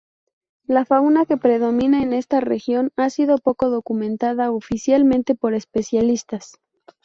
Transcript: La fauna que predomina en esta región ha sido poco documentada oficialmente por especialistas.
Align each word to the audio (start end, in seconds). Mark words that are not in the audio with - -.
La 0.65 0.83
fauna 0.83 1.27
que 1.27 1.37
predomina 1.37 2.01
en 2.01 2.13
esta 2.13 2.39
región 2.39 2.91
ha 2.95 3.11
sido 3.11 3.37
poco 3.37 3.69
documentada 3.69 4.49
oficialmente 4.51 5.35
por 5.35 5.53
especialistas. 5.53 6.57